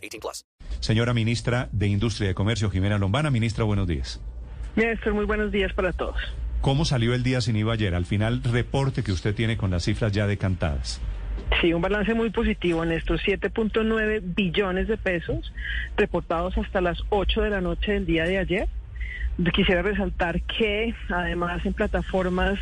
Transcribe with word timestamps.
18 0.00 0.20
plus. 0.20 0.44
Señora 0.80 1.14
Ministra 1.14 1.68
de 1.72 1.88
Industria 1.88 2.30
y 2.30 2.34
Comercio, 2.34 2.70
Jimena 2.70 2.98
Lombana. 2.98 3.30
Ministra, 3.30 3.64
buenos 3.64 3.86
días. 3.86 4.20
Néstor, 4.76 5.14
muy 5.14 5.24
buenos 5.24 5.52
días 5.52 5.72
para 5.72 5.92
todos. 5.92 6.16
¿Cómo 6.60 6.84
salió 6.84 7.14
el 7.14 7.22
día 7.22 7.40
sin 7.40 7.56
IVA 7.56 7.74
ayer? 7.74 7.94
Al 7.94 8.04
final, 8.04 8.42
reporte 8.42 9.02
que 9.02 9.12
usted 9.12 9.34
tiene 9.34 9.56
con 9.56 9.70
las 9.70 9.84
cifras 9.84 10.12
ya 10.12 10.26
decantadas. 10.26 11.00
Sí, 11.60 11.72
un 11.72 11.82
balance 11.82 12.14
muy 12.14 12.30
positivo, 12.30 12.84
Néstor. 12.84 13.20
7.9 13.20 14.20
billones 14.22 14.88
de 14.88 14.96
pesos 14.96 15.52
reportados 15.96 16.56
hasta 16.56 16.80
las 16.80 16.98
8 17.08 17.42
de 17.42 17.50
la 17.50 17.60
noche 17.60 17.92
del 17.92 18.06
día 18.06 18.24
de 18.24 18.38
ayer 18.38 18.68
Quisiera 19.54 19.80
resaltar 19.80 20.42
que 20.42 20.94
además 21.08 21.64
en 21.64 21.72
plataformas 21.72 22.58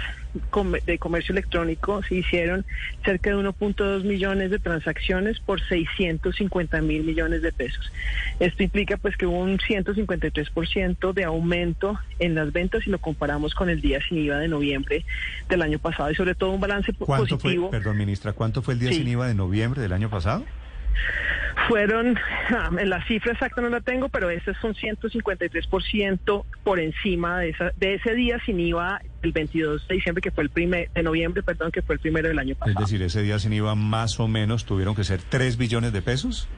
de 0.87 0.99
comercio 0.99 1.33
electrónico 1.33 2.03
se 2.05 2.17
hicieron 2.17 2.65
cerca 3.05 3.31
de 3.31 3.37
1.2 3.37 4.05
millones 4.05 4.51
de 4.51 4.59
transacciones 4.61 5.41
por 5.41 5.61
650 5.61 6.81
mil 6.83 7.03
millones 7.03 7.43
de 7.43 7.51
pesos. 7.51 7.91
Esto 8.39 8.63
implica 8.63 8.97
pues 8.97 9.17
que 9.17 9.27
hubo 9.27 9.39
un 9.39 9.59
153% 9.59 11.13
de 11.13 11.25
aumento 11.25 11.99
en 12.21 12.37
las 12.37 12.53
ventas 12.53 12.85
si 12.85 12.91
lo 12.91 13.01
comparamos 13.01 13.55
con 13.55 13.71
el 13.71 13.81
día 13.81 14.01
sin 14.09 14.19
IVA 14.19 14.39
de 14.39 14.49
noviembre 14.49 15.05
del 15.49 15.63
año 15.63 15.81
pasado 15.81 16.11
y 16.13 16.15
sobre 16.15 16.37
todo 16.37 16.53
un 16.53 16.61
balance 16.61 16.93
positivo. 16.93 17.71
Fue, 17.71 17.79
perdón, 17.79 17.97
ministra, 17.97 18.33
¿cuánto 18.35 18.63
fue 18.63 18.75
el 18.75 18.81
día 18.81 18.93
sin 18.93 19.09
IVA 19.09 19.27
de 19.27 19.35
noviembre 19.35 19.83
del 19.83 19.93
año 19.93 20.11
pasado? 20.11 20.45
Fueron, 21.69 22.19
ah, 22.51 22.71
la 22.85 23.07
cifra 23.07 23.33
exacta 23.33 23.61
no 23.61 23.69
la 23.69 23.81
tengo, 23.83 24.09
pero 24.09 24.31
ese 24.31 24.51
es 24.53 24.65
un 24.65 24.75
153% 24.75 26.45
por 26.65 26.81
encima 26.81 27.39
de, 27.39 27.51
esa, 27.51 27.73
de 27.77 27.95
ese 27.95 28.15
día 28.15 28.41
sin 28.45 28.59
IVA 28.59 29.03
el 29.23 29.33
22 29.33 29.87
de 29.87 29.95
diciembre, 29.95 30.23
que 30.23 30.31
fue 30.31 30.45
el 30.45 30.51
primer, 30.51 30.91
de 30.93 31.03
noviembre, 31.03 31.43
perdón, 31.43 31.71
que 31.71 31.83
fue 31.83 31.97
el 31.97 32.01
primero 32.01 32.29
del 32.29 32.39
año 32.39 32.55
pasado. 32.55 32.81
Es 32.81 32.91
decir, 32.91 33.03
ese 33.03 33.23
día 33.23 33.39
sin 33.39 33.53
IVA 33.53 33.75
más 33.75 34.19
o 34.19 34.27
menos 34.27 34.65
tuvieron 34.65 34.95
que 34.95 35.05
ser 35.05 35.21
3 35.21 35.59
billones 35.59 35.93
de 35.93 36.01
pesos. 36.01 36.49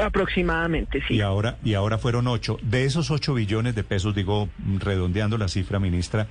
Aproximadamente, 0.00 1.02
sí. 1.08 1.14
Y 1.14 1.20
ahora, 1.20 1.56
y 1.64 1.74
ahora 1.74 1.98
fueron 1.98 2.28
8. 2.28 2.58
De 2.62 2.84
esos 2.84 3.10
8 3.10 3.34
billones 3.34 3.74
de 3.74 3.82
pesos, 3.82 4.14
digo, 4.14 4.48
redondeando 4.78 5.38
la 5.38 5.48
cifra, 5.48 5.80
ministra, 5.80 6.28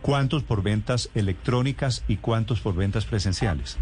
¿cuántos 0.00 0.42
por 0.42 0.62
ventas 0.62 1.10
electrónicas 1.14 2.02
y 2.08 2.16
cuántos 2.16 2.60
por 2.60 2.74
ventas 2.74 3.04
presenciales? 3.04 3.78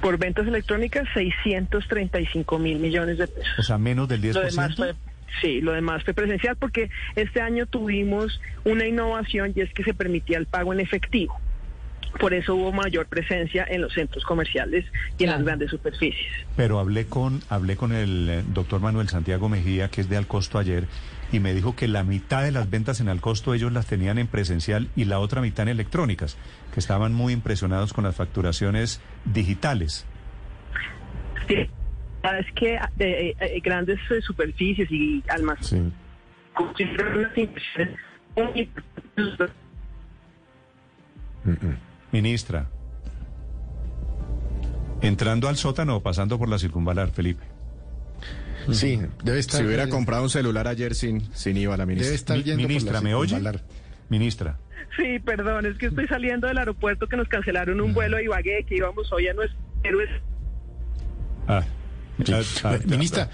Por 0.00 0.18
ventas 0.18 0.46
electrónicas, 0.46 1.06
635 1.14 2.58
mil 2.58 2.78
millones 2.78 3.18
de 3.18 3.28
pesos. 3.28 3.58
O 3.58 3.62
sea, 3.62 3.78
menos 3.78 4.08
del 4.08 4.20
10%. 4.20 4.34
Lo 4.34 4.42
demás 4.42 4.76
fue, 4.76 4.94
sí, 5.40 5.60
lo 5.60 5.72
demás 5.72 6.02
fue 6.04 6.14
presencial 6.14 6.56
porque 6.56 6.90
este 7.14 7.40
año 7.40 7.66
tuvimos 7.66 8.40
una 8.64 8.86
innovación 8.86 9.52
y 9.54 9.60
es 9.60 9.72
que 9.72 9.84
se 9.84 9.94
permitía 9.94 10.38
el 10.38 10.46
pago 10.46 10.72
en 10.72 10.80
efectivo. 10.80 11.40
Por 12.18 12.34
eso 12.34 12.54
hubo 12.54 12.72
mayor 12.72 13.06
presencia 13.06 13.66
en 13.68 13.82
los 13.82 13.92
centros 13.92 14.24
comerciales 14.24 14.84
y 15.18 15.24
en 15.24 15.30
las 15.30 15.42
grandes 15.42 15.70
superficies. 15.70 16.26
Pero 16.56 16.78
hablé 16.78 17.06
con, 17.06 17.40
hablé 17.48 17.76
con 17.76 17.92
el 17.92 18.28
eh, 18.28 18.42
doctor 18.52 18.80
Manuel 18.80 19.08
Santiago 19.08 19.48
Mejía, 19.48 19.88
que 19.88 20.02
es 20.02 20.08
de 20.08 20.16
Alcosto 20.16 20.58
ayer, 20.58 20.86
y 21.32 21.40
me 21.40 21.54
dijo 21.54 21.74
que 21.74 21.88
la 21.88 22.04
mitad 22.04 22.42
de 22.42 22.52
las 22.52 22.68
ventas 22.68 23.00
en 23.00 23.08
Alcosto 23.08 23.54
ellos 23.54 23.72
las 23.72 23.86
tenían 23.86 24.18
en 24.18 24.26
presencial 24.26 24.88
y 24.94 25.06
la 25.06 25.18
otra 25.18 25.40
mitad 25.40 25.62
en 25.62 25.70
electrónicas, 25.70 26.36
que 26.74 26.80
estaban 26.80 27.14
muy 27.14 27.32
impresionados 27.32 27.92
con 27.92 28.04
las 28.04 28.14
facturaciones 28.14 29.00
digitales. 29.24 30.06
Sí, 31.48 31.54
es 31.56 32.52
que 32.54 32.74
eh, 32.98 33.34
eh, 33.40 33.60
grandes 33.64 33.98
superficies 34.20 34.90
y 34.90 35.24
almacenes 35.28 35.92
Ministra, 42.12 42.68
entrando 45.00 45.48
al 45.48 45.56
sótano 45.56 45.96
o 45.96 46.02
pasando 46.02 46.38
por 46.38 46.48
la 46.48 46.58
circunvalar, 46.58 47.10
Felipe. 47.10 47.42
Sí, 48.70 49.00
debe 49.24 49.40
estar. 49.40 49.60
Si 49.60 49.66
hubiera 49.66 49.88
comprado 49.88 50.22
un 50.22 50.30
celular 50.30 50.68
ayer 50.68 50.94
sin, 50.94 51.22
sin 51.34 51.56
IVA, 51.56 51.76
la 51.76 51.86
ministra. 51.86 52.06
Debe 52.06 52.16
estar 52.16 52.42
yendo 52.42 52.68
ministra, 52.68 53.00
¿me 53.00 53.14
oye? 53.14 53.40
Ministra. 54.08 54.58
Sí, 54.96 55.18
perdón, 55.20 55.66
es 55.66 55.78
que 55.78 55.86
estoy 55.86 56.06
saliendo 56.06 56.46
del 56.46 56.58
aeropuerto 56.58 57.06
que 57.08 57.16
nos 57.16 57.26
cancelaron 57.28 57.80
un 57.80 57.94
vuelo 57.94 58.18
a 58.18 58.22
Ibagué, 58.22 58.64
que 58.68 58.76
íbamos 58.76 59.10
hoy 59.12 59.26
a 59.26 59.34
nuestro 59.34 59.58
héroes. 59.82 60.10
Ah, 61.48 61.64
ah 62.64 62.78
ministra, 62.86 63.30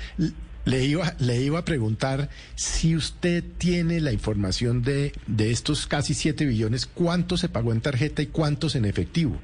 le 0.65 0.85
iba, 0.85 1.15
le 1.19 1.41
iba 1.41 1.59
a 1.59 1.65
preguntar 1.65 2.29
si 2.55 2.97
usted 2.97 3.45
tiene 3.59 4.01
la 4.01 4.13
información 4.13 4.83
de, 4.83 5.13
de 5.27 5.51
estos 5.51 5.87
casi 5.87 6.15
7 6.15 6.45
billones, 6.45 6.87
cuánto 6.87 7.37
se 7.37 7.49
pagó 7.49 7.73
en 7.73 7.81
tarjeta 7.81 8.23
y 8.23 8.27
cuántos 8.27 8.75
en 8.77 8.85
efectivo. 8.85 9.39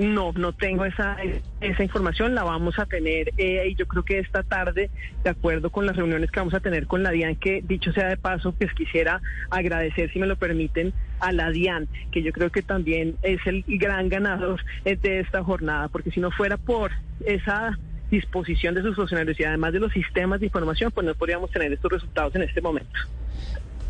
No, 0.00 0.32
no 0.32 0.54
tengo 0.54 0.86
esa, 0.86 1.18
esa 1.60 1.82
información, 1.82 2.34
la 2.34 2.42
vamos 2.42 2.78
a 2.78 2.86
tener 2.86 3.32
eh, 3.36 3.68
y 3.68 3.74
yo 3.74 3.86
creo 3.86 4.02
que 4.02 4.18
esta 4.18 4.42
tarde, 4.42 4.88
de 5.22 5.30
acuerdo 5.30 5.68
con 5.68 5.84
las 5.84 5.94
reuniones 5.94 6.30
que 6.30 6.40
vamos 6.40 6.54
a 6.54 6.60
tener 6.60 6.86
con 6.86 7.02
la 7.02 7.10
DIAN, 7.10 7.36
que 7.36 7.62
dicho 7.62 7.92
sea 7.92 8.08
de 8.08 8.16
paso, 8.16 8.52
pues 8.52 8.72
quisiera 8.72 9.20
agradecer, 9.50 10.10
si 10.10 10.18
me 10.18 10.26
lo 10.26 10.36
permiten, 10.36 10.94
a 11.18 11.32
la 11.32 11.50
DIAN, 11.50 11.86
que 12.12 12.22
yo 12.22 12.32
creo 12.32 12.50
que 12.50 12.62
también 12.62 13.16
es 13.20 13.46
el 13.46 13.62
gran 13.66 14.08
ganador 14.08 14.64
eh, 14.86 14.96
de 14.96 15.20
esta 15.20 15.44
jornada, 15.44 15.88
porque 15.88 16.10
si 16.10 16.20
no 16.20 16.30
fuera 16.30 16.56
por 16.56 16.92
esa 17.26 17.78
disposición 18.10 18.74
de 18.74 18.82
sus 18.82 18.96
funcionarios 18.96 19.38
y 19.38 19.44
además 19.44 19.72
de 19.72 19.80
los 19.80 19.92
sistemas 19.92 20.40
de 20.40 20.46
información, 20.46 20.90
pues 20.92 21.06
no 21.06 21.14
podríamos 21.14 21.50
tener 21.50 21.72
estos 21.72 21.92
resultados 21.92 22.34
en 22.34 22.42
este 22.42 22.60
momento. 22.60 22.98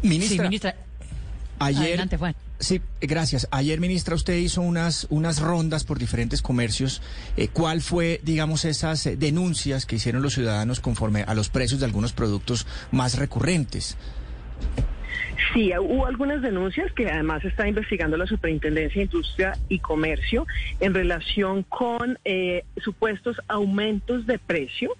Ministra, 0.02 0.44
ministra. 0.44 0.74
ayer... 1.58 2.08
Sí, 2.60 2.82
gracias. 3.00 3.48
Ayer, 3.50 3.80
ministra, 3.80 4.14
usted 4.14 4.36
hizo 4.36 4.60
unas, 4.60 5.06
unas 5.08 5.40
rondas 5.40 5.84
por 5.84 5.98
diferentes 5.98 6.42
comercios. 6.42 7.00
Eh, 7.38 7.48
¿Cuál 7.48 7.80
fue, 7.80 8.20
digamos, 8.22 8.66
esas 8.66 9.08
denuncias 9.18 9.86
que 9.86 9.96
hicieron 9.96 10.22
los 10.22 10.34
ciudadanos 10.34 10.80
conforme 10.80 11.22
a 11.22 11.32
los 11.32 11.48
precios 11.48 11.80
de 11.80 11.86
algunos 11.86 12.12
productos 12.12 12.66
más 12.90 13.16
recurrentes? 13.16 13.96
Sí, 15.52 15.72
hubo 15.76 16.06
algunas 16.06 16.42
denuncias 16.42 16.92
que 16.92 17.10
además 17.10 17.44
está 17.44 17.66
investigando 17.66 18.16
la 18.16 18.26
Superintendencia 18.26 19.00
de 19.00 19.06
Industria 19.06 19.52
y 19.68 19.80
Comercio 19.80 20.46
en 20.78 20.94
relación 20.94 21.64
con 21.64 22.18
eh, 22.24 22.64
supuestos 22.76 23.40
aumentos 23.48 24.26
de 24.26 24.38
precio 24.38 24.96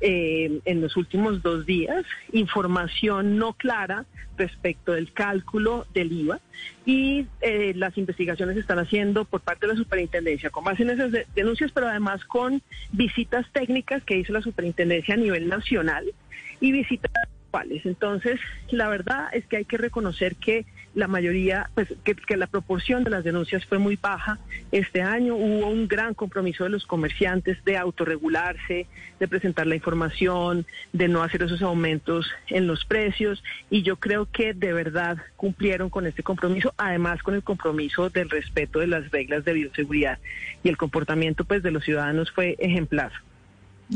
eh, 0.00 0.60
en 0.64 0.80
los 0.80 0.96
últimos 0.96 1.42
dos 1.42 1.64
días, 1.66 2.04
información 2.32 3.36
no 3.36 3.52
clara 3.52 4.04
respecto 4.36 4.92
del 4.92 5.12
cálculo 5.12 5.86
del 5.94 6.10
IVA 6.10 6.40
y 6.84 7.26
eh, 7.40 7.72
las 7.76 7.96
investigaciones 7.96 8.54
se 8.56 8.62
están 8.62 8.80
haciendo 8.80 9.24
por 9.24 9.42
parte 9.42 9.68
de 9.68 9.74
la 9.74 9.78
superintendencia 9.78 10.50
con 10.50 10.64
base 10.64 10.82
en 10.82 10.90
esas 10.90 11.12
denuncias, 11.36 11.70
pero 11.70 11.86
además 11.86 12.24
con 12.24 12.60
visitas 12.90 13.46
técnicas 13.52 14.02
que 14.02 14.18
hizo 14.18 14.32
la 14.32 14.42
superintendencia 14.42 15.14
a 15.14 15.18
nivel 15.18 15.48
nacional 15.48 16.12
y 16.60 16.72
visitas 16.72 17.12
entonces, 17.84 18.40
la 18.70 18.88
verdad 18.88 19.28
es 19.32 19.46
que 19.46 19.58
hay 19.58 19.64
que 19.64 19.76
reconocer 19.76 20.36
que 20.36 20.64
la 20.94 21.08
mayoría, 21.08 21.70
pues 21.74 21.88
que, 22.04 22.36
la 22.36 22.46
proporción 22.46 23.04
de 23.04 23.10
las 23.10 23.24
denuncias 23.24 23.64
fue 23.66 23.78
muy 23.78 23.96
baja. 23.96 24.38
Este 24.72 25.02
año 25.02 25.36
hubo 25.36 25.68
un 25.68 25.88
gran 25.88 26.14
compromiso 26.14 26.64
de 26.64 26.70
los 26.70 26.86
comerciantes 26.86 27.62
de 27.64 27.76
autorregularse, 27.76 28.86
de 29.18 29.28
presentar 29.28 29.66
la 29.66 29.74
información, 29.74 30.66
de 30.92 31.08
no 31.08 31.22
hacer 31.22 31.42
esos 31.42 31.62
aumentos 31.62 32.30
en 32.48 32.66
los 32.66 32.84
precios 32.84 33.42
y 33.70 33.82
yo 33.82 33.96
creo 33.96 34.26
que 34.30 34.54
de 34.54 34.72
verdad 34.72 35.18
cumplieron 35.36 35.90
con 35.90 36.06
este 36.06 36.22
compromiso, 36.22 36.74
además 36.76 37.22
con 37.22 37.34
el 37.34 37.42
compromiso 37.42 38.10
del 38.10 38.28
respeto 38.28 38.80
de 38.80 38.86
las 38.86 39.10
reglas 39.10 39.44
de 39.44 39.52
bioseguridad 39.52 40.18
y 40.62 40.68
el 40.68 40.76
comportamiento 40.76 41.44
pues 41.44 41.62
de 41.62 41.70
los 41.70 41.84
ciudadanos 41.84 42.30
fue 42.30 42.56
ejemplar. 42.58 43.12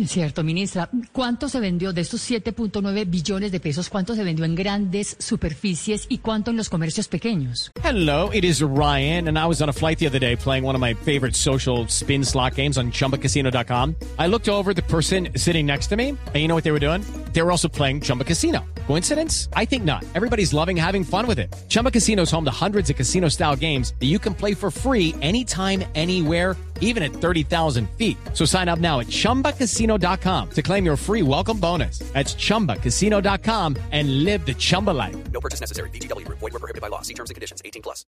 Cierto, 0.04 0.44
ministra. 0.44 0.90
¿Cuánto 1.12 1.48
se 1.48 1.60
vendió 1.60 1.92
de 1.92 2.02
estos 2.02 2.28
7.9 2.30 3.08
billones 3.08 3.52
de 3.52 3.60
pesos? 3.60 3.88
¿Cuánto 3.88 4.14
se 4.14 4.24
vendió 4.24 4.44
en 4.44 4.54
grandes 4.54 5.16
superficies 5.18 6.06
y 6.08 6.18
cuánto 6.18 6.50
en 6.50 6.56
los 6.56 6.68
comercios 6.68 7.08
pequeños? 7.08 7.70
Hello, 7.82 8.30
it 8.32 8.44
is 8.44 8.62
Ryan, 8.62 9.28
and 9.28 9.38
I 9.38 9.46
was 9.46 9.62
on 9.62 9.68
a 9.68 9.72
flight 9.72 9.98
the 9.98 10.06
other 10.06 10.18
day 10.18 10.36
playing 10.36 10.64
one 10.64 10.74
of 10.74 10.80
my 10.80 10.94
favorite 10.94 11.34
social 11.34 11.86
spin 11.88 12.24
slot 12.24 12.56
games 12.56 12.76
on 12.76 12.90
chumbacasino.com. 12.90 13.94
I 14.18 14.26
looked 14.26 14.48
over 14.48 14.74
the 14.74 14.82
person 14.82 15.28
sitting 15.36 15.66
next 15.66 15.88
to 15.88 15.96
me, 15.96 16.10
and 16.10 16.36
you 16.36 16.48
know 16.48 16.54
what 16.54 16.64
they 16.64 16.72
were 16.72 16.80
doing? 16.80 17.02
they 17.32 17.42
were 17.42 17.50
also 17.50 17.68
playing 17.68 18.00
Chumba 18.00 18.24
Casino. 18.24 18.64
Coincidence? 18.86 19.50
I 19.52 19.66
think 19.66 19.84
not. 19.84 20.04
Everybody's 20.14 20.54
loving 20.54 20.74
having 20.74 21.04
fun 21.04 21.26
with 21.26 21.38
it. 21.38 21.54
Chumba 21.68 21.90
Casino 21.90 22.22
is 22.22 22.30
home 22.30 22.46
to 22.46 22.50
hundreds 22.50 22.88
of 22.88 22.96
casino 22.96 23.28
style 23.28 23.54
games 23.54 23.92
that 24.00 24.06
you 24.06 24.18
can 24.18 24.32
play 24.32 24.54
for 24.54 24.70
free 24.70 25.14
anytime, 25.20 25.84
anywhere, 25.94 26.56
even 26.80 27.02
at 27.02 27.12
30,000 27.12 27.90
feet. 27.98 28.16
So 28.32 28.46
sign 28.46 28.68
up 28.68 28.78
now 28.78 29.00
at 29.00 29.08
chumbacasino.com 29.08 29.85
to 29.88 30.62
claim 30.62 30.84
your 30.84 30.96
free 30.96 31.22
welcome 31.22 31.58
bonus. 31.58 31.98
That's 32.12 32.34
chumbacasino.com 32.34 33.76
and 33.92 34.24
live 34.24 34.46
the 34.46 34.54
Chumba 34.54 34.92
life. 34.92 35.16
No 35.32 35.40
purchase 35.40 35.60
necessary. 35.60 35.90
VGW 35.90 36.24
Group. 36.24 36.38
Void 36.38 36.52
were 36.52 36.60
prohibited 36.60 36.80
by 36.80 36.88
law. 36.88 37.02
See 37.02 37.14
terms 37.14 37.30
and 37.30 37.34
conditions. 37.34 37.60
18 37.64 37.82
plus. 37.82 38.06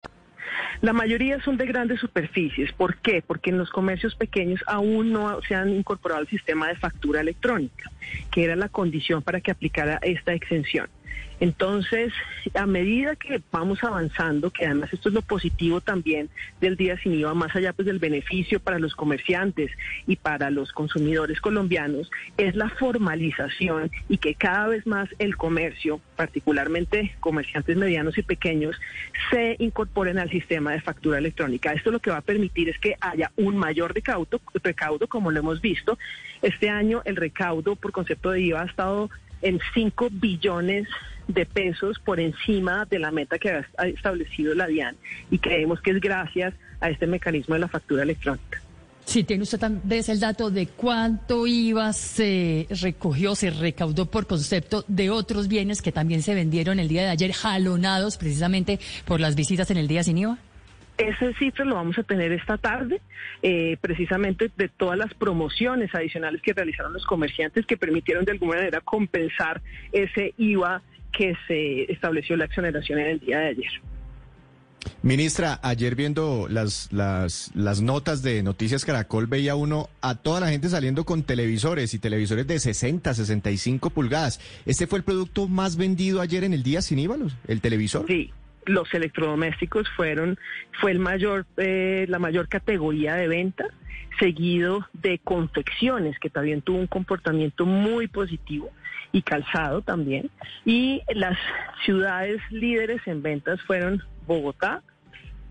La 0.80 0.92
mayoría 0.92 1.40
son 1.42 1.56
de 1.56 1.66
grandes 1.66 2.00
superficies. 2.00 2.72
¿Por 2.72 2.96
qué? 2.96 3.22
Porque 3.22 3.50
en 3.50 3.58
los 3.58 3.70
comercios 3.70 4.16
pequeños 4.16 4.60
aún 4.66 5.12
no 5.12 5.40
se 5.42 5.54
han 5.54 5.70
incorporado 5.70 6.20
al 6.20 6.28
sistema 6.28 6.69
de 6.69 6.76
factura 6.76 7.20
electrónica, 7.20 7.90
que 8.30 8.44
era 8.44 8.56
la 8.56 8.69
condición 8.69 9.22
para 9.22 9.40
que 9.40 9.50
aplicara 9.50 9.98
esta 10.02 10.32
exención. 10.32 10.88
Entonces, 11.42 12.12
a 12.54 12.66
medida 12.66 13.16
que 13.16 13.42
vamos 13.50 13.82
avanzando, 13.82 14.50
que 14.52 14.64
además 14.64 14.92
esto 14.92 15.08
es 15.08 15.14
lo 15.16 15.22
positivo 15.22 15.80
también 15.80 16.30
del 16.60 16.76
día 16.76 16.96
sin 16.98 17.14
IVA, 17.14 17.34
más 17.34 17.56
allá 17.56 17.72
pues 17.72 17.86
del 17.86 17.98
beneficio 17.98 18.60
para 18.60 18.78
los 18.78 18.94
comerciantes 18.94 19.72
y 20.06 20.14
para 20.14 20.52
los 20.52 20.70
consumidores 20.72 21.40
colombianos, 21.40 22.12
es 22.36 22.54
la 22.54 22.68
formalización 22.68 23.90
y 24.08 24.18
que 24.18 24.36
cada 24.36 24.68
vez 24.68 24.86
más 24.86 25.08
el 25.18 25.36
comercio, 25.36 26.00
particularmente 26.14 27.16
comerciantes 27.18 27.76
medianos 27.76 28.16
y 28.18 28.22
pequeños, 28.22 28.76
se 29.32 29.56
incorporen 29.58 30.20
al 30.20 30.30
sistema 30.30 30.70
de 30.70 30.80
factura 30.80 31.18
electrónica. 31.18 31.72
Esto 31.72 31.90
lo 31.90 31.98
que 31.98 32.12
va 32.12 32.18
a 32.18 32.22
permitir 32.22 32.68
es 32.68 32.78
que 32.78 32.96
haya 33.00 33.32
un 33.36 33.56
mayor 33.56 33.92
recaudo, 33.92 34.40
recaudo 34.62 35.08
como 35.08 35.32
lo 35.32 35.40
hemos 35.40 35.60
visto. 35.60 35.98
Este 36.40 36.70
año 36.70 37.02
el 37.04 37.16
recaudo 37.16 37.74
por 37.74 37.90
concepto 37.90 38.30
de 38.30 38.42
IVA 38.42 38.62
ha 38.62 38.66
estado 38.66 39.10
en 39.42 39.60
5 39.74 40.08
billones 40.12 40.88
de 41.28 41.46
pesos 41.46 41.98
por 41.98 42.20
encima 42.20 42.86
de 42.86 42.98
la 42.98 43.10
meta 43.10 43.38
que 43.38 43.50
ha 43.50 43.86
establecido 43.86 44.54
la 44.54 44.66
DIAN 44.66 44.96
y 45.30 45.38
creemos 45.38 45.80
que 45.80 45.92
es 45.92 46.00
gracias 46.00 46.54
a 46.80 46.90
este 46.90 47.06
mecanismo 47.06 47.54
de 47.54 47.60
la 47.60 47.68
factura 47.68 48.02
electrónica. 48.02 48.60
Sí, 49.04 49.24
tiene 49.24 49.42
usted 49.42 49.58
también 49.58 50.04
el 50.06 50.20
dato 50.20 50.50
de 50.50 50.68
cuánto 50.68 51.46
IVA 51.46 51.92
se 51.92 52.66
recogió, 52.70 53.34
se 53.34 53.50
recaudó 53.50 54.06
por 54.06 54.26
concepto 54.26 54.84
de 54.86 55.10
otros 55.10 55.48
bienes 55.48 55.82
que 55.82 55.90
también 55.90 56.22
se 56.22 56.34
vendieron 56.34 56.78
el 56.78 56.88
día 56.88 57.02
de 57.02 57.08
ayer, 57.08 57.32
jalonados 57.32 58.16
precisamente 58.16 58.78
por 59.04 59.20
las 59.20 59.34
visitas 59.34 59.70
en 59.70 59.76
el 59.76 59.88
día 59.88 60.04
sin 60.04 60.18
IVA. 60.18 60.38
Ese 60.98 61.34
cifra 61.34 61.64
lo 61.64 61.76
vamos 61.76 61.98
a 61.98 62.02
tener 62.02 62.32
esta 62.32 62.58
tarde, 62.58 63.00
eh, 63.42 63.76
precisamente 63.80 64.50
de 64.56 64.68
todas 64.68 64.98
las 64.98 65.14
promociones 65.14 65.94
adicionales 65.94 66.42
que 66.42 66.52
realizaron 66.52 66.92
los 66.92 67.04
comerciantes 67.06 67.66
que 67.66 67.76
permitieron 67.76 68.24
de 68.24 68.32
alguna 68.32 68.56
manera 68.56 68.80
compensar 68.80 69.62
ese 69.90 70.34
IVA 70.36 70.82
que 71.12 71.34
se 71.46 71.90
estableció 71.92 72.36
la 72.36 72.44
exoneración 72.44 72.98
en 72.98 73.06
el 73.06 73.20
día 73.20 73.38
de 73.38 73.48
ayer. 73.48 73.72
Ministra, 75.02 75.60
ayer 75.62 75.94
viendo 75.94 76.46
las, 76.48 76.92
las, 76.92 77.50
las 77.54 77.80
notas 77.80 78.22
de 78.22 78.42
Noticias 78.42 78.84
Caracol, 78.84 79.26
veía 79.26 79.54
uno 79.54 79.88
a 80.00 80.16
toda 80.16 80.40
la 80.40 80.48
gente 80.48 80.68
saliendo 80.68 81.04
con 81.04 81.22
televisores 81.22 81.94
y 81.94 81.98
televisores 81.98 82.46
de 82.46 82.58
60, 82.58 83.14
65 83.14 83.90
pulgadas. 83.90 84.40
¿Este 84.66 84.86
fue 84.86 84.98
el 84.98 85.04
producto 85.04 85.48
más 85.48 85.76
vendido 85.76 86.20
ayer 86.20 86.44
en 86.44 86.52
el 86.52 86.62
día 86.62 86.82
sin 86.82 86.98
IVA, 86.98 87.16
el 87.48 87.60
televisor? 87.60 88.06
Sí, 88.06 88.32
los 88.66 88.92
electrodomésticos 88.94 89.88
fueron 89.96 90.38
fue 90.80 90.92
el 90.92 90.98
mayor 90.98 91.46
eh, 91.56 92.06
la 92.08 92.18
mayor 92.18 92.48
categoría 92.48 93.14
de 93.14 93.28
venta 93.28 93.66
seguido 94.18 94.86
de 94.92 95.18
confecciones 95.18 96.18
que 96.18 96.30
también 96.30 96.62
tuvo 96.62 96.78
un 96.78 96.86
comportamiento 96.86 97.66
muy 97.66 98.08
positivo 98.08 98.70
y 99.10 99.22
calzado 99.22 99.82
también. 99.82 100.30
Y 100.64 101.02
las 101.14 101.38
ciudades 101.84 102.40
líderes 102.50 103.00
en 103.06 103.22
ventas 103.22 103.60
fueron 103.62 104.02
Bogotá 104.26 104.82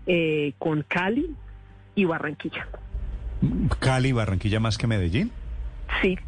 eh, 0.06 0.52
con 0.58 0.82
Cali 0.82 1.34
y 1.94 2.04
Barranquilla. 2.04 2.66
Cali 3.78 4.12
Barranquilla 4.12 4.60
más 4.60 4.78
que 4.78 4.86
Medellín 4.86 5.32
sí 6.02 6.18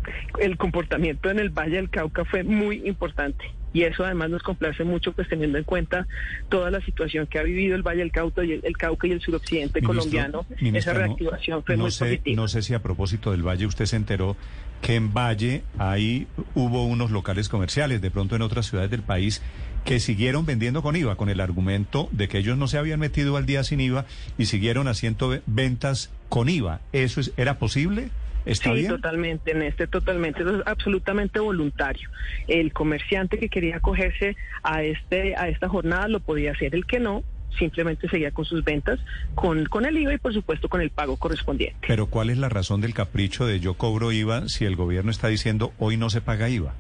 el 0.41 0.57
comportamiento 0.57 1.31
en 1.31 1.39
el 1.39 1.51
Valle 1.51 1.77
del 1.77 1.91
Cauca 1.91 2.25
fue 2.25 2.45
muy 2.45 2.87
importante 2.87 3.45
y 3.75 3.83
eso 3.83 4.05
además 4.05 4.31
nos 4.31 4.43
complace 4.43 4.85
mucho 4.85 5.13
pues 5.13 5.29
teniendo 5.29 5.59
en 5.59 5.65
cuenta 5.65 6.07
toda 6.49 6.71
la 6.71 6.81
situación 6.81 7.27
que 7.27 7.41
ha 7.41 7.43
vivido 7.43 7.75
el 7.75 7.83
Valle 7.83 7.99
del 7.99 8.13
Cauca 8.13 8.45
y 8.45 8.53
el, 8.53 8.77
Cauca 8.79 9.09
y 9.09 9.11
el 9.11 9.21
suroccidente 9.21 9.83
colombiano. 9.83 10.47
esa 10.61 10.95
reactivación 10.95 11.65
fue 11.65 11.77
muy 11.77 11.91
sé, 11.91 12.05
positiva. 12.05 12.37
No 12.41 12.49
sé 12.49 12.63
si 12.63 12.73
a 12.73 12.81
propósito 12.81 13.33
del 13.33 13.43
Valle 13.43 13.67
usted 13.67 13.87
se 13.87 13.97
enteró 13.97 14.37
que 14.81 14.95
en 14.95 15.13
Valle 15.13 15.65
ahí 15.77 16.29
hubo 16.55 16.87
unos 16.87 17.11
locales 17.11 17.49
comerciales, 17.49 18.01
de 18.01 18.11
pronto 18.13 18.37
en 18.37 18.43
otras 18.43 18.67
ciudades 18.67 18.91
del 18.93 19.03
país, 19.03 19.43
que 19.85 19.99
siguieron 19.99 20.47
vendiendo 20.47 20.83
con 20.83 20.95
IVA, 20.95 21.17
con 21.17 21.29
el 21.29 21.41
argumento 21.41 22.09
de 22.13 22.29
que 22.29 22.39
ellos 22.39 22.57
no 22.57 22.69
se 22.69 22.79
habían 22.79 23.01
metido 23.01 23.37
al 23.37 23.45
día 23.45 23.65
sin 23.65 23.81
IVA 23.81 24.07
y 24.39 24.47
siguieron 24.47 24.87
haciendo 24.87 25.37
ventas 25.47 26.13
con 26.29 26.49
IVA. 26.49 26.81
¿Eso 26.93 27.21
es, 27.21 27.33
era 27.37 27.59
posible? 27.59 28.11
Sí, 28.47 28.87
totalmente, 28.89 29.53
en 29.53 29.63
este 29.63 29.87
totalmente, 29.87 30.43
es 30.43 30.49
absolutamente 30.67 31.41
voluntario. 31.41 32.09
El 32.49 32.73
comerciante 32.73 33.39
que 33.39 33.49
quería 33.49 33.77
acogerse 33.77 34.37
a 34.63 34.83
este 34.83 35.37
a 35.37 35.49
esta 35.49 35.69
jornada 35.69 36.09
lo 36.09 36.21
podía 36.21 36.53
hacer, 36.53 36.75
el 36.75 36.87
que 36.87 37.01
no 37.01 37.23
simplemente 37.59 38.09
seguía 38.09 38.33
con 38.33 38.45
sus 38.45 38.65
ventas 38.65 38.99
con, 39.35 39.67
con 39.67 39.85
el 39.85 39.97
IVA 39.97 40.15
y 40.15 40.19
por 40.19 40.35
supuesto 40.35 40.69
con 40.69 40.81
el 40.81 40.91
pago 40.91 41.17
correspondiente. 41.17 41.77
Pero 41.87 42.07
¿cuál 42.07 42.31
es 42.31 42.39
la 42.39 42.49
razón 42.49 42.81
del 42.81 42.95
capricho 42.95 43.47
de 43.47 43.61
yo 43.61 43.75
cobro 43.75 44.13
IVA 44.13 44.49
si 44.49 44.65
el 44.65 44.77
gobierno 44.77 45.11
está 45.11 45.29
diciendo 45.29 45.73
hoy 45.79 45.97
no 45.97 46.11
se 46.11 46.21
paga 46.21 46.49
IVA? 46.49 46.75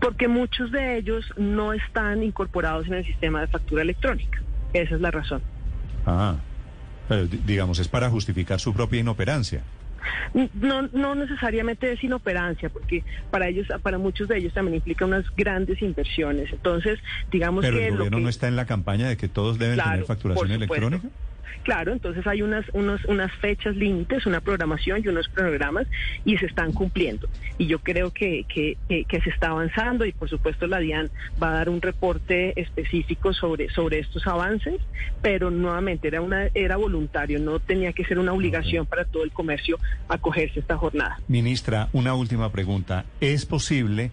Porque 0.00 0.28
muchos 0.28 0.70
de 0.72 0.98
ellos 0.98 1.24
no 1.36 1.72
están 1.72 2.22
incorporados 2.22 2.86
en 2.86 2.94
el 2.94 3.04
sistema 3.04 3.40
de 3.40 3.48
factura 3.48 3.82
electrónica. 3.82 4.40
Esa 4.72 4.94
es 4.94 5.00
la 5.00 5.10
razón. 5.10 5.42
Ah, 6.06 6.36
pero 7.08 7.26
digamos, 7.26 7.78
es 7.78 7.88
para 7.88 8.10
justificar 8.10 8.60
su 8.60 8.72
propia 8.72 9.00
inoperancia. 9.00 9.62
No, 10.54 10.82
no 10.92 11.14
necesariamente 11.14 11.92
es 11.92 12.02
inoperancia, 12.02 12.68
porque 12.68 13.04
para 13.30 13.48
ellos, 13.48 13.66
para 13.82 13.98
muchos 13.98 14.28
de 14.28 14.38
ellos 14.38 14.52
también 14.52 14.76
implica 14.76 15.04
unas 15.04 15.24
grandes 15.36 15.80
inversiones. 15.82 16.52
Entonces, 16.52 16.98
digamos 17.30 17.64
Pero 17.64 17.78
que 17.78 17.86
el 17.86 17.96
gobierno 17.96 18.20
no 18.20 18.28
está 18.28 18.48
en 18.48 18.56
la 18.56 18.66
campaña 18.66 19.08
de 19.08 19.16
que 19.16 19.28
todos 19.28 19.58
deben 19.58 19.78
tener 19.78 20.04
facturación 20.04 20.52
electrónica. 20.52 21.08
Claro, 21.62 21.92
entonces 21.92 22.26
hay 22.26 22.42
unas, 22.42 22.64
unos, 22.72 23.04
unas 23.06 23.32
fechas 23.36 23.76
límites, 23.76 24.26
una 24.26 24.40
programación 24.40 25.02
y 25.04 25.08
unos 25.08 25.28
programas 25.28 25.86
y 26.24 26.36
se 26.38 26.46
están 26.46 26.72
cumpliendo. 26.72 27.28
Y 27.58 27.66
yo 27.66 27.78
creo 27.78 28.10
que, 28.10 28.44
que, 28.48 28.76
que, 28.88 29.20
se 29.20 29.30
está 29.30 29.48
avanzando 29.48 30.04
y 30.04 30.12
por 30.12 30.28
supuesto 30.28 30.66
la 30.66 30.78
DIAN 30.78 31.10
va 31.42 31.48
a 31.48 31.52
dar 31.52 31.68
un 31.68 31.80
reporte 31.80 32.58
específico 32.60 33.32
sobre, 33.32 33.70
sobre 33.70 34.00
estos 34.00 34.26
avances, 34.26 34.80
pero 35.22 35.50
nuevamente 35.50 36.08
era, 36.08 36.20
una, 36.20 36.48
era 36.54 36.76
voluntario, 36.76 37.38
no 37.38 37.60
tenía 37.60 37.92
que 37.92 38.04
ser 38.04 38.18
una 38.18 38.32
obligación 38.32 38.86
para 38.86 39.04
todo 39.04 39.24
el 39.24 39.30
comercio 39.30 39.78
acogerse 40.08 40.60
a 40.60 40.62
esta 40.62 40.76
jornada. 40.76 41.18
Ministra, 41.28 41.88
una 41.92 42.14
última 42.14 42.50
pregunta. 42.50 43.04
¿Es 43.20 43.46
posible 43.46 44.10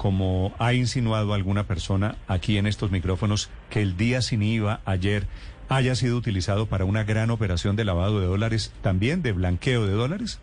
como 0.00 0.54
ha 0.58 0.72
insinuado 0.72 1.34
alguna 1.34 1.64
persona 1.64 2.16
aquí 2.26 2.56
en 2.56 2.66
estos 2.66 2.90
micrófonos, 2.90 3.50
que 3.68 3.82
el 3.82 3.98
día 3.98 4.22
sin 4.22 4.42
IVA 4.42 4.80
ayer 4.86 5.26
haya 5.70 5.94
sido 5.94 6.16
utilizado 6.16 6.66
para 6.66 6.84
una 6.84 7.04
gran 7.04 7.30
operación 7.30 7.76
de 7.76 7.84
lavado 7.84 8.20
de 8.20 8.26
dólares, 8.26 8.74
también 8.82 9.22
de 9.22 9.32
blanqueo 9.32 9.86
de 9.86 9.92
dólares? 9.92 10.40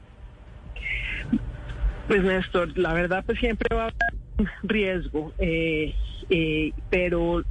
Pues 2.08 2.24
Néstor, 2.24 2.78
la 2.78 2.94
verdad 2.94 3.24
pues 3.26 3.38
siempre 3.38 3.76
va 3.76 3.84
a 3.84 3.88
haber 3.88 3.96
un 4.38 4.50
riesgo, 4.64 5.34
eh, 5.38 5.94
eh, 6.30 6.72
pero 6.90 7.44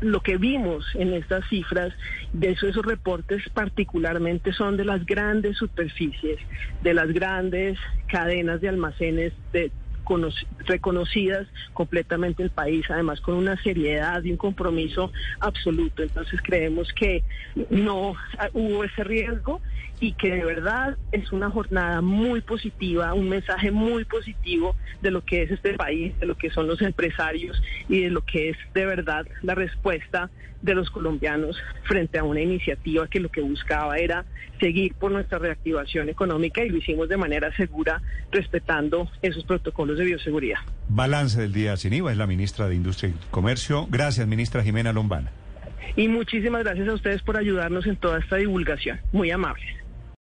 lo 0.00 0.20
que 0.20 0.36
vimos 0.36 0.84
en 0.94 1.12
estas 1.12 1.48
cifras 1.48 1.92
de 2.32 2.50
esos, 2.50 2.70
esos 2.70 2.84
reportes 2.84 3.48
particularmente 3.54 4.52
son 4.52 4.76
de 4.76 4.84
las 4.84 5.06
grandes 5.06 5.58
superficies, 5.58 6.40
de 6.82 6.94
las 6.94 7.12
grandes 7.12 7.78
cadenas 8.08 8.60
de 8.60 8.68
almacenes 8.68 9.32
de 9.52 9.70
reconocidas 10.66 11.46
completamente 11.72 12.42
el 12.42 12.50
país, 12.50 12.84
además 12.88 13.20
con 13.20 13.34
una 13.34 13.60
seriedad 13.62 14.22
y 14.22 14.30
un 14.30 14.36
compromiso 14.36 15.12
absoluto. 15.40 16.02
Entonces 16.02 16.40
creemos 16.42 16.92
que 16.92 17.22
no 17.70 18.14
hubo 18.52 18.84
ese 18.84 19.04
riesgo 19.04 19.60
y 20.02 20.14
que 20.14 20.32
de 20.32 20.44
verdad 20.44 20.98
es 21.12 21.30
una 21.30 21.48
jornada 21.48 22.00
muy 22.00 22.40
positiva, 22.40 23.14
un 23.14 23.28
mensaje 23.28 23.70
muy 23.70 24.04
positivo 24.04 24.74
de 25.00 25.12
lo 25.12 25.24
que 25.24 25.42
es 25.42 25.52
este 25.52 25.74
país, 25.74 26.18
de 26.18 26.26
lo 26.26 26.36
que 26.36 26.50
son 26.50 26.66
los 26.66 26.82
empresarios 26.82 27.62
y 27.88 28.00
de 28.00 28.10
lo 28.10 28.24
que 28.24 28.50
es 28.50 28.56
de 28.74 28.84
verdad 28.84 29.24
la 29.42 29.54
respuesta 29.54 30.28
de 30.60 30.74
los 30.74 30.90
colombianos 30.90 31.56
frente 31.84 32.18
a 32.18 32.24
una 32.24 32.40
iniciativa 32.40 33.06
que 33.06 33.20
lo 33.20 33.28
que 33.28 33.42
buscaba 33.42 33.96
era 33.96 34.24
seguir 34.58 34.92
por 34.94 35.12
nuestra 35.12 35.38
reactivación 35.38 36.08
económica 36.08 36.64
y 36.64 36.70
lo 36.70 36.78
hicimos 36.78 37.08
de 37.08 37.16
manera 37.16 37.54
segura, 37.54 38.02
respetando 38.32 39.08
esos 39.22 39.44
protocolos 39.44 39.98
de 39.98 40.04
bioseguridad. 40.04 40.58
Balance 40.88 41.40
del 41.40 41.52
día 41.52 41.76
sin 41.76 41.92
IVA 41.92 42.10
es 42.10 42.18
la 42.18 42.26
ministra 42.26 42.68
de 42.68 42.74
Industria 42.74 43.10
y 43.10 43.30
Comercio. 43.30 43.86
Gracias, 43.88 44.26
ministra 44.26 44.64
Jimena 44.64 44.92
Lombana. 44.92 45.30
Y 45.94 46.08
muchísimas 46.08 46.64
gracias 46.64 46.88
a 46.88 46.94
ustedes 46.94 47.22
por 47.22 47.36
ayudarnos 47.36 47.86
en 47.86 47.96
toda 47.96 48.18
esta 48.18 48.36
divulgación. 48.36 49.00
Muy 49.12 49.30
amables. 49.30 49.81